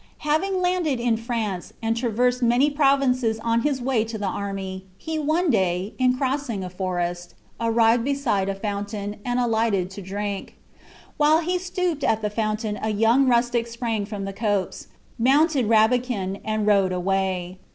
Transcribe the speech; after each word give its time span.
Having 0.25 0.61
landed 0.61 0.99
in 0.99 1.15
France, 1.15 1.73
and 1.79 1.95
traversed 1.95 2.41
many 2.41 2.71
provinces 2.71 3.39
on 3.41 3.61
his 3.61 3.79
way 3.83 4.03
to 4.03 4.17
the 4.17 4.25
army, 4.25 4.83
he 4.97 5.19
one 5.19 5.51
day, 5.51 5.93
in 5.99 6.17
crossing 6.17 6.63
a 6.63 6.71
forest, 6.71 7.35
arrived 7.59 8.03
beside 8.03 8.49
a 8.49 8.55
fountain, 8.55 9.17
and 9.23 9.39
alighted 9.39 9.91
to 9.91 10.01
drink. 10.01 10.55
While 11.17 11.41
he 11.41 11.59
stooped 11.59 12.03
at 12.03 12.23
the 12.23 12.31
fountain 12.31 12.79
a 12.81 12.89
young 12.89 13.27
rustic 13.27 13.67
sprang 13.67 14.07
from 14.07 14.25
the 14.25 14.33
copse, 14.33 14.87
mounted 15.19 15.67
Rabican, 15.69 16.39
and 16.43 16.65
rode 16.65 16.91
away. 16.93 17.59